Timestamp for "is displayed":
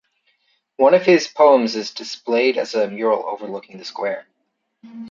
1.75-2.57